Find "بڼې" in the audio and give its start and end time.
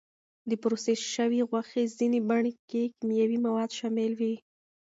2.29-2.51